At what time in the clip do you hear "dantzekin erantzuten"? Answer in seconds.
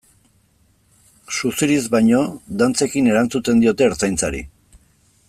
2.63-3.65